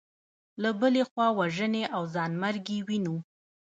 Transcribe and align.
له 0.61 0.69
بلې 0.79 1.03
خوا 1.09 1.27
وژنې 1.39 1.83
او 1.95 2.01
ځانمرګي 2.13 2.77
وینو. 2.87 3.15